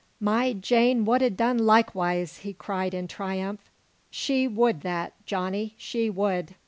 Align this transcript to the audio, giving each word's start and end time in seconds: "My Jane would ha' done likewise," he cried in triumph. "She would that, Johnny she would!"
"My 0.19 0.53
Jane 0.53 1.05
would 1.05 1.21
ha' 1.21 1.29
done 1.35 1.59
likewise," 1.59 2.39
he 2.39 2.53
cried 2.53 2.95
in 2.95 3.07
triumph. 3.07 3.69
"She 4.09 4.47
would 4.47 4.81
that, 4.81 5.13
Johnny 5.27 5.75
she 5.77 6.09
would!" 6.09 6.55